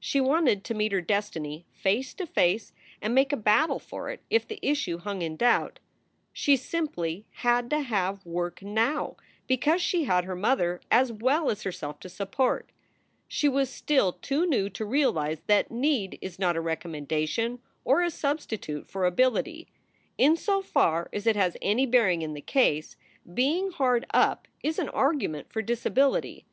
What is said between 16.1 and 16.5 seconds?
is